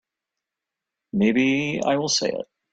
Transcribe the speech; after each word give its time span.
Maybe 1.13 1.79
I 1.85 1.97
will 1.97 2.09
say 2.09 2.29
it. 2.29 2.47